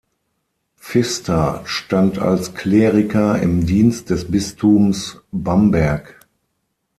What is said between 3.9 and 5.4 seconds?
des Bistums